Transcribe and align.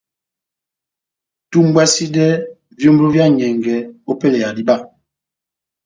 Tumbwasidɛ 1.51 2.25
vyómbo 2.79 3.05
vyá 3.13 3.25
enyɛngɛ 3.29 3.75
opɛlɛ 4.11 4.37
ya 4.43 4.49
diba. 4.57 4.75